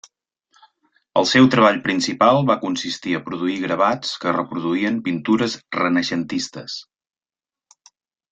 [1.19, 6.81] El seu treball principal va consistir a produir gravats que reproduïen pintures renaixentistes.